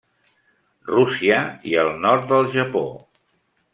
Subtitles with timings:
[0.93, 1.41] Rússia
[1.73, 2.85] i el nord del Japó.